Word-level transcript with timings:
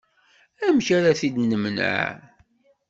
Amek 0.65 0.87
ara 0.97 1.17
t-id-nemneε? 1.19 2.07